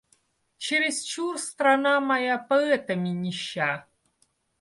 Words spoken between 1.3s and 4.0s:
страна моя поэтами нища.